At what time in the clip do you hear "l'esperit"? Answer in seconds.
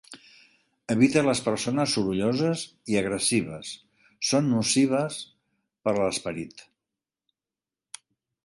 6.01-6.69